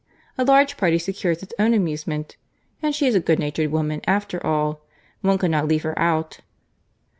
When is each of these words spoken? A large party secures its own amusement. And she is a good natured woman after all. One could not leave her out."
A 0.35 0.43
large 0.43 0.77
party 0.77 0.97
secures 0.97 1.43
its 1.43 1.53
own 1.59 1.75
amusement. 1.75 2.35
And 2.81 2.95
she 2.95 3.05
is 3.05 3.13
a 3.13 3.19
good 3.19 3.37
natured 3.37 3.69
woman 3.71 4.01
after 4.07 4.43
all. 4.43 4.81
One 5.21 5.37
could 5.37 5.51
not 5.51 5.67
leave 5.67 5.83
her 5.83 5.93
out." 5.99 6.39